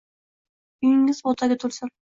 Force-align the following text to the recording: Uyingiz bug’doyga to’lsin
Uyingiz 0.87 1.21
bug’doyga 1.29 1.61
to’lsin 1.67 1.97